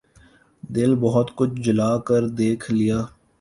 [0.75, 2.99] دل بہت کچھ جلا کے دیکھ لیا